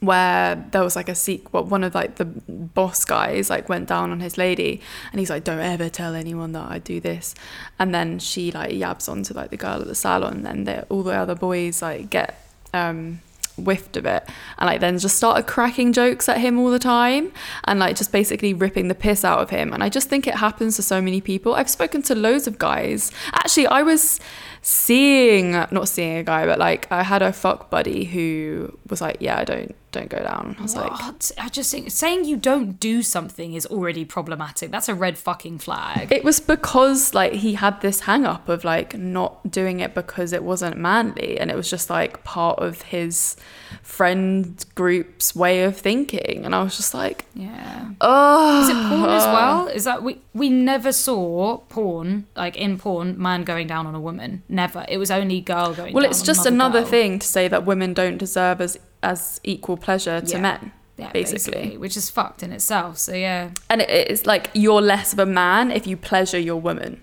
[0.00, 3.88] Where there was like a seek, well, one of like the boss guys like went
[3.88, 7.34] down on his lady, and he's like, "Don't ever tell anyone that I do this,"
[7.78, 11.14] and then she like yabs onto like the girl at the salon, and all the
[11.14, 12.38] other boys like get
[12.74, 13.22] um
[13.64, 14.28] whiffed of it.
[14.58, 17.32] And like then just started cracking jokes at him all the time
[17.64, 19.72] and like just basically ripping the piss out of him.
[19.72, 21.54] And i just think it happens to so many people.
[21.54, 23.12] I've spoken to loads of guys.
[23.32, 24.20] Actually i was
[24.62, 29.16] seeing not seeing a guy but like i had a fuck buddy who was like
[29.20, 30.92] yeah I don't don't go down i was like
[31.38, 34.70] I just think saying you don't do something is already problematic.
[34.70, 36.12] That's a red fucking flag.
[36.12, 40.32] it was because like he had this hang up of like not doing it because
[40.32, 43.36] it wasn't manly and it was just like part of his
[43.82, 47.90] friend group's way of thinking and i was just like Yeah.
[48.00, 49.66] oh Is it porn as well?
[49.68, 54.00] Is that we we never saw porn like in porn man going down on a
[54.00, 54.42] woman.
[54.48, 54.84] Never.
[54.88, 55.94] It was only girl going.
[55.94, 56.90] well it's just another girl.
[56.90, 60.40] thing to say that women don't deserve as as equal pleasure to Yeah.
[60.40, 61.78] men Yeah, basically.
[61.78, 62.98] which is fucked in itself.
[62.98, 66.60] So yeah, and it, it's like you're less of a man if you pleasure your
[66.60, 67.02] woman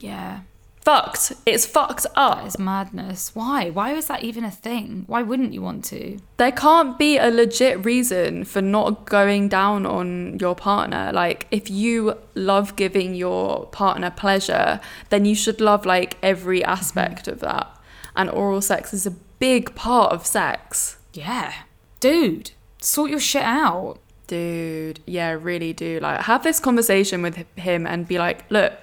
[0.00, 0.40] yeah,
[0.82, 3.34] fucked it's fucked up that is madness.
[3.34, 3.70] Why?
[3.70, 5.04] Why is that even a thing?
[5.06, 6.18] Why wouldn't you want to?
[6.36, 11.10] there can't be a legit reason for not going down on your partner.
[11.12, 16.70] Like, if you love giving your partner pleasure, then you should love like every mm-hmm.
[16.70, 17.68] aspect of that.
[18.14, 20.97] And oral sex is a big part of sex.
[21.18, 21.52] Yeah,
[22.00, 23.98] dude, sort your shit out.
[24.26, 26.00] Dude, yeah, really do.
[26.00, 28.74] Like, have this conversation with him and be like, look,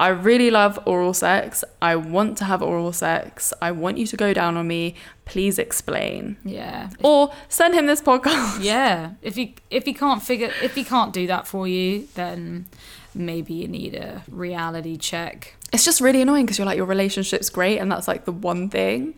[0.00, 1.64] I really love oral sex.
[1.82, 3.52] I want to have oral sex.
[3.60, 4.94] I want you to go down on me.
[5.24, 6.36] Please explain.
[6.44, 6.90] Yeah.
[7.02, 8.62] Or send him this podcast.
[8.62, 12.66] Yeah, if he if he can't figure if he can't do that for you, then
[13.14, 15.56] maybe you need a reality check.
[15.72, 18.68] It's just really annoying because you're like, your relationship's great, and that's like the one
[18.70, 19.14] thing.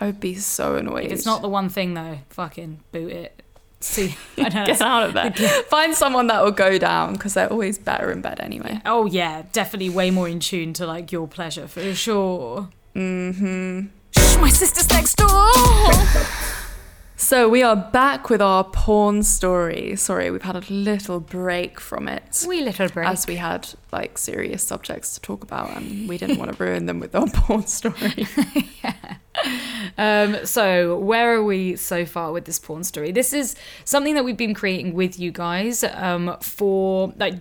[0.00, 1.06] I would be so annoyed.
[1.06, 3.42] If it's not the one thing though, fucking boot it.
[3.80, 4.66] See, I know.
[4.66, 5.30] Get out of there.
[5.68, 8.80] Find someone that will go down because they're always better in bed anyway.
[8.86, 12.68] Oh yeah, definitely way more in tune to like your pleasure for sure.
[12.94, 13.86] Mm-hmm.
[14.16, 15.28] Shh, my sister's next door.
[17.20, 19.94] So we are back with our porn story.
[19.96, 22.46] Sorry, we've had a little break from it.
[22.48, 23.06] Wee little break.
[23.06, 26.86] As we had like serious subjects to talk about, and we didn't want to ruin
[26.86, 28.26] them with our porn story.
[29.96, 33.10] Um, so where are we so far with this porn story?
[33.10, 33.54] This is
[33.86, 37.34] something that we've been creating with you guys um, for like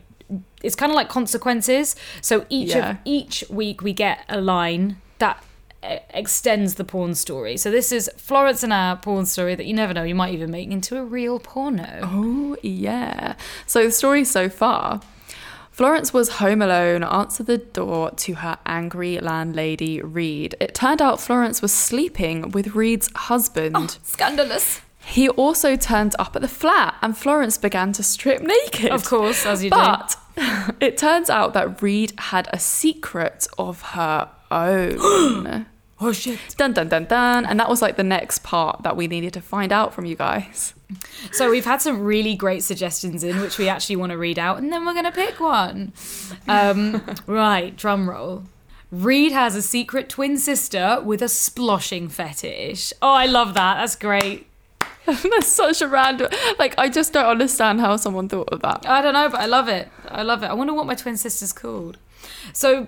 [0.63, 1.95] it's kind of like consequences.
[2.21, 2.91] So each Yeah.
[2.91, 5.43] of each week we get a line that
[5.81, 7.57] extends the porn story.
[7.57, 10.51] So this is Florence and our porn story that you never know you might even
[10.51, 12.01] make into a real porno.
[12.03, 13.35] Oh, yeah.
[13.65, 15.01] So the story so far
[15.79, 20.53] Florence was home alone, answered the door to her angry landlady, Reed.
[20.59, 23.77] It turned out Florence was sleeping with Reed's husband.
[23.77, 24.81] Oh, scandalous.
[25.05, 28.91] He also turned up at the flat and Florence began to strip naked.
[28.91, 29.77] Of course, as you do.
[29.77, 30.17] But
[30.81, 35.65] it turns out that Reed had a secret of her own.
[36.01, 36.39] Oh shit.
[36.55, 37.45] dun dun dun dun.
[37.45, 40.15] And that was like the next part that we needed to find out from you
[40.15, 40.73] guys.
[41.31, 44.57] So we've had some really great suggestions in, which we actually want to read out,
[44.57, 45.93] and then we're going to pick one.
[46.47, 48.45] Um, right, drum roll.
[48.91, 52.91] Reed has a secret twin sister with a sploshing fetish.
[53.01, 53.75] Oh, I love that.
[53.75, 54.47] That's great.
[55.05, 56.31] That's such a random.
[56.57, 58.87] Like, I just don't understand how someone thought of that.
[58.87, 59.89] I don't know, but I love it.
[60.07, 60.47] I love it.
[60.47, 61.97] I wonder what my twin sister's called.
[62.51, 62.87] So,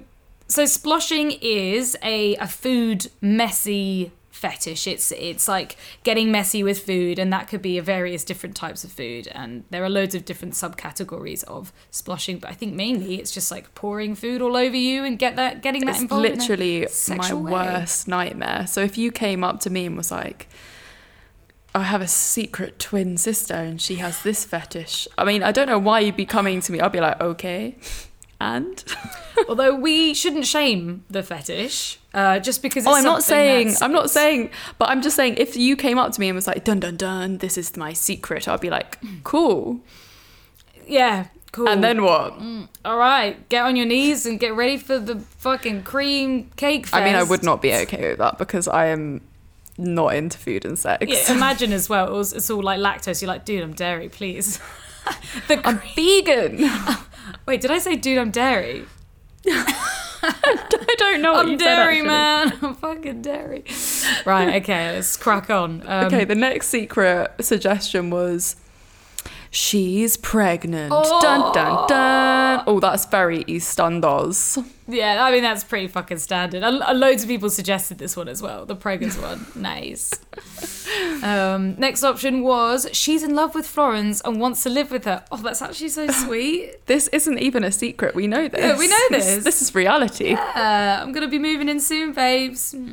[0.52, 4.88] so sploshing is a a food messy fetish.
[4.88, 8.84] It's it's like getting messy with food, and that could be a various different types
[8.84, 9.28] of food.
[9.28, 13.52] And there are loads of different subcategories of sploshing, but I think mainly it's just
[13.52, 16.26] like pouring food all over you and get that getting that It's involved.
[16.26, 17.52] in literally my way.
[17.52, 18.66] worst nightmare.
[18.68, 20.48] So if you came up to me and was like,
[21.76, 25.08] I have a secret twin sister and she has this fetish.
[25.18, 26.80] I mean, I don't know why you'd be coming to me.
[26.82, 27.78] I'd be like, okay.
[28.42, 28.84] And
[29.48, 32.86] Although we shouldn't shame the fetish, uh, just because.
[32.86, 34.50] It's oh, I'm not saying I'm not saying,
[34.80, 36.98] but I'm just saying if you came up to me and was like, dun dun
[36.98, 39.82] dun, this is my secret, I'd be like, cool.
[40.88, 41.70] Yeah, cool.
[41.70, 42.34] And then what?
[42.84, 46.88] all right, get on your knees and get ready for the fucking cream cake.
[46.88, 46.96] Fest.
[46.96, 49.22] I mean, I would not be okay with that because I am
[49.78, 51.06] not into food and sex.
[51.08, 52.08] Yeah, imagine as well.
[52.08, 53.22] It was, it's all like lactose.
[53.22, 54.60] You're like, dude, I'm dairy, please.
[55.48, 56.68] the I'm vegan.
[57.46, 58.86] Wait, did I say, dude, I'm dairy?
[60.24, 62.08] I don't know what I'm said, dairy, actually.
[62.08, 62.58] man.
[62.62, 63.64] I'm fucking dairy.
[64.26, 64.62] Right.
[64.62, 64.94] Okay.
[64.96, 65.82] Let's crack on.
[65.88, 68.56] Um, Okay, the next secret suggestion was
[69.52, 70.92] she's pregnant.
[70.96, 71.22] Oh.
[71.22, 72.64] Dun dun dun.
[72.68, 74.64] Oh, that's very EastEnders.
[74.88, 76.64] Yeah, I mean that's pretty fucking standard.
[76.64, 79.46] And and loads of people suggested this one as well, the Preggers one.
[79.56, 80.12] nice.
[81.24, 85.24] Um, next option was she's in love with Florence and wants to live with her.
[85.32, 86.86] Oh, that's actually so sweet.
[86.88, 88.16] This isn't even a secret.
[88.16, 88.60] We know this.
[88.60, 89.44] Yeah, we know This- this.
[89.44, 90.34] This is reality.
[90.34, 92.76] Uh, I'm gonna be moving in soon, babes.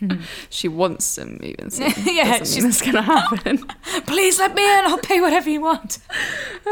[0.50, 1.92] She wants to even soon.
[2.06, 3.58] Yeah, Doesn't mean it's gonna happen.
[4.06, 4.84] Please let me in.
[4.86, 5.98] I'll pay whatever you want.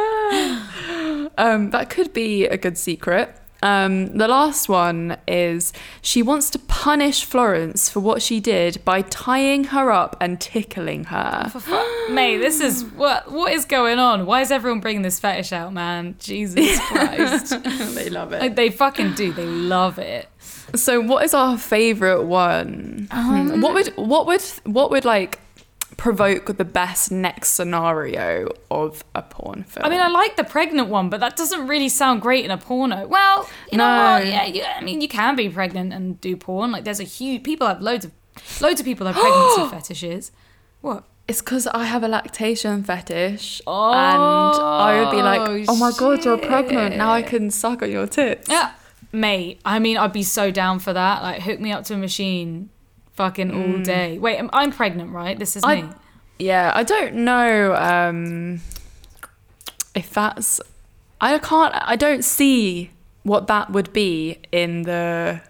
[1.39, 3.35] um, that could be a good secret.
[3.63, 9.01] Um, the last one is she wants to punish Florence for what she did by
[9.03, 11.51] tying her up and tickling her.
[11.51, 14.27] Fu- Mate, this is what what is going on?
[14.27, 16.17] Why is everyone bringing this fetish out, man?
[16.19, 17.51] Jesus Christ.
[17.95, 18.41] they love it.
[18.41, 19.33] like, they fucking do.
[19.33, 20.29] They love it.
[20.75, 23.09] So, what is our favorite one?
[23.11, 23.61] Um.
[23.61, 25.39] What would what would what would like
[25.97, 29.87] provoke the best next scenario of a porn film?
[29.87, 32.59] I mean, I like the pregnant one, but that doesn't really sound great in a
[32.59, 33.07] porno.
[33.07, 34.13] Well, you know No.
[34.15, 34.27] what?
[34.27, 36.73] Yeah, you, I mean, you can be pregnant and do porn.
[36.73, 38.13] Like, there's a huge people have loads of
[38.61, 40.33] loads of people have pregnancy fetishes.
[40.83, 41.05] What?
[41.29, 46.25] it's because I have a lactation fetish, and I would be like, "Oh my god,
[46.25, 46.97] you're pregnant!
[46.97, 48.71] Now I can suck on your tits." Yeah,
[49.17, 49.61] mate.
[49.65, 51.23] I mean, I'd be so down for that.
[51.23, 52.71] Like, hook me up to a machine,
[53.15, 54.19] fucking all day.
[54.19, 55.39] Wait, I'm, I'm pregnant, right?
[55.39, 55.69] This is Mm.
[55.69, 55.89] I- me.
[56.39, 58.61] Yeah, I don't know um,
[59.95, 60.61] if that's.
[61.21, 61.75] I can't.
[61.75, 62.91] I don't see
[63.23, 65.41] what that would be in the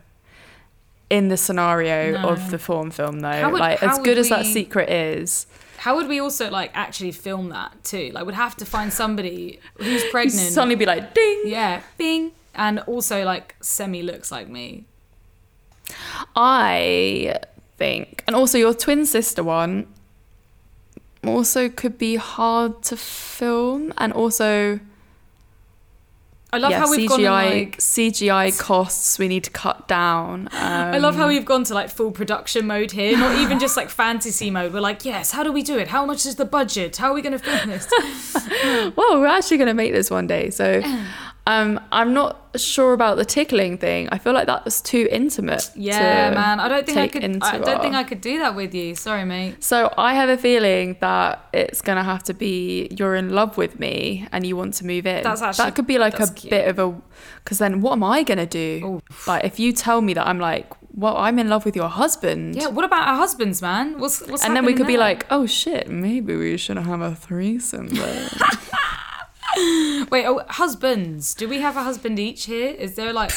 [1.11, 2.29] in the scenario No.
[2.29, 3.51] of the form film, though.
[3.51, 5.47] Would- like as good as that secret is,
[5.79, 8.11] How would we also like actually film that too?
[8.15, 10.53] Like, we'd have to find somebody who's pregnant.
[10.53, 14.85] suddenly be like, "Ding!" yeah, bing, and also like semi looks like me.
[16.35, 17.37] I
[17.77, 19.87] think, and also your twin sister one,
[21.25, 24.81] also could be hard to film, and also.
[26.53, 29.89] I love yeah, how we've CGI gone and, like CGI costs we need to cut
[29.89, 30.49] down.
[30.53, 33.77] Um, I love how we've gone to like full production mode here, not even just
[33.77, 34.73] like fantasy mode.
[34.73, 35.89] We're like, yes, how do we do it?
[35.89, 36.97] How much is the budget?
[36.97, 37.89] How are we going to film this?
[38.97, 40.49] well, we're actually going to make this one day.
[40.51, 40.83] So
[41.47, 44.09] um, I'm not sure about the tickling thing.
[44.11, 45.71] I feel like that was too intimate.
[45.77, 46.59] Yeah, to man.
[46.59, 47.25] I don't think I could.
[47.43, 48.95] I don't our- think I could do that with you.
[48.97, 49.63] Sorry, mate.
[49.63, 53.57] So I have a feeling that it's going to have to be you're in love
[53.57, 55.23] with me and you want to move in.
[55.23, 56.51] That's actually- that could be like a cute.
[56.51, 57.01] bit of a
[57.45, 59.01] because then what am I going to do?
[59.27, 62.57] Like if you tell me that I'm like, well, I'm in love with your husband.
[62.57, 62.69] Yeah.
[62.69, 63.99] What about our husbands, man?
[64.01, 67.15] What's what's and then we could be like, oh shit, maybe we should have a
[67.15, 68.31] threesome then.
[70.11, 71.35] wait, oh, husbands.
[71.35, 72.69] Do we have a husband each here?
[72.69, 73.33] Is there like?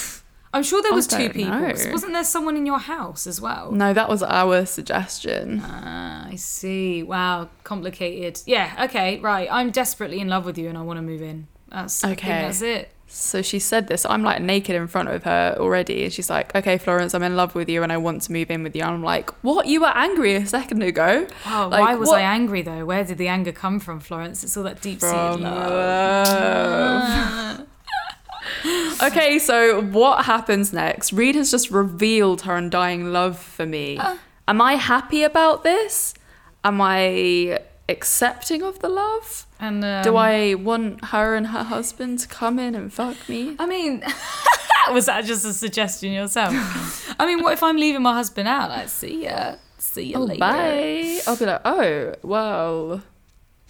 [0.52, 1.52] I'm sure there was two people.
[1.60, 1.74] know.
[1.92, 3.72] Wasn't there someone in your house as well?
[3.72, 5.62] no, that was our suggestion.
[5.64, 7.04] Ah, I see.
[7.04, 8.42] Wow, complicated.
[8.48, 8.86] Yeah.
[8.86, 9.20] Okay.
[9.20, 9.48] Right.
[9.52, 11.48] I'm desperately in love with you, and I want to move in.
[11.70, 12.28] That's Okay.
[12.28, 12.92] that's it.
[13.12, 14.06] So she said this.
[14.06, 16.04] I'm like naked in front of her already.
[16.04, 18.52] And she's like, okay, Florence, I'm in love with you and I want to move
[18.52, 18.84] in with you.
[18.84, 19.66] And I'm like, what?
[19.66, 21.26] You were angry a second ago.
[21.48, 22.86] Oh, Like, why was what- I angry though?
[22.86, 24.44] Where did the anger come from, Florence?
[24.44, 25.42] It's all that deep seated love.
[25.42, 27.66] love.
[29.04, 31.12] okay, so what happens next?
[31.12, 33.98] Reed has just revealed her undying love for me.
[33.98, 34.18] Uh.
[34.48, 36.14] Am I happy about this?
[36.64, 39.46] Am I accepting of the love?
[39.60, 43.56] And um, Do I want her and her husband to come in and fuck me?
[43.60, 44.04] I mean,
[44.92, 46.54] was that just a suggestion yourself?
[47.20, 48.70] I mean, what if I'm leaving my husband out?
[48.70, 50.40] Like, see ya, see ya Oh, later.
[50.40, 51.20] bye.
[51.28, 53.02] I'll be like, oh, well.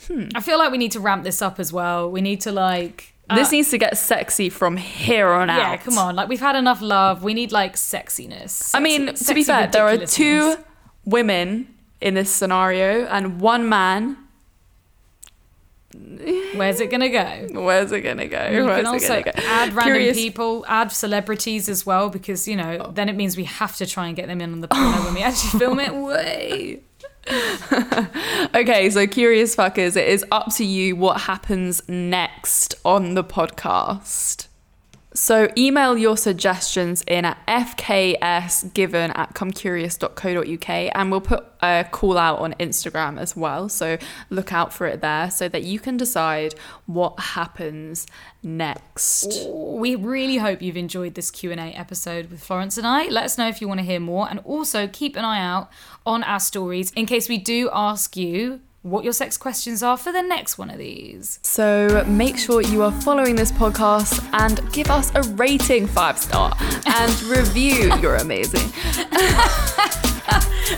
[0.07, 0.27] Hmm.
[0.35, 2.09] I feel like we need to ramp this up as well.
[2.09, 3.13] We need to like.
[3.35, 5.57] this uh, needs to get sexy from here on out.
[5.57, 6.15] yeah, come on.
[6.15, 7.23] Like we've had enough love.
[7.23, 8.71] We need like sexiness.
[8.75, 10.55] I mean, to be fair, there are two
[11.03, 14.15] women in this scenario and one man.
[16.55, 17.61] Where's it gonna go?
[17.61, 18.47] Where's it gonna go?
[18.49, 19.31] You Where's can also go?
[19.35, 22.91] add random Curious- people, add celebrities as well, because you know oh.
[22.91, 25.13] then it means we have to try and get them in on the porno when
[25.13, 25.93] we actually film it.
[26.09, 26.81] Way.
[28.55, 34.48] okay, so curious fuckers, it is up to you what happens next on the podcast.
[35.13, 42.39] So email your suggestions in at fksgiven at comecurious.co.uk and we'll put a call out
[42.39, 43.69] on Instagram as well.
[43.69, 43.97] So
[44.29, 46.53] look out for it there so that you can decide
[46.85, 48.05] what happens
[48.43, 49.47] next.
[49.49, 53.07] We really hope you've enjoyed this Q&A episode with Florence and I.
[53.07, 55.71] Let us know if you want to hear more and also keep an eye out
[56.05, 60.11] on our stories in case we do ask you what your sex questions are for
[60.11, 61.39] the next one of these.
[61.43, 66.55] So make sure you are following this podcast and give us a rating five star
[66.85, 67.93] and review.
[68.01, 68.71] You're amazing.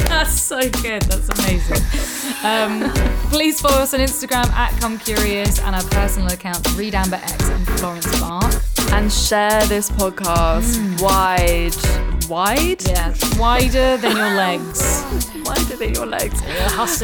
[0.08, 1.02] That's so good.
[1.04, 2.43] That's amazing.
[2.43, 2.89] Um,
[3.30, 7.49] please follow us on Instagram at Come Curious and our personal accounts Reed Amber X
[7.49, 8.54] and Florence Bark.
[8.93, 11.74] And share this podcast wide,
[12.32, 15.03] wide, Yeah, wider than your legs.
[15.45, 16.41] wider than your legs.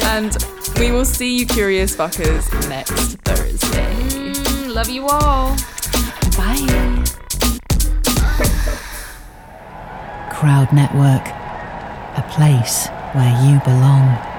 [0.02, 0.34] And
[0.78, 3.94] we will see you, curious fuckers, next Thursday.
[4.08, 5.54] Mm, love you all.
[6.34, 7.04] Bye.
[10.32, 11.28] Crowd Network,
[12.16, 14.37] a place where you belong.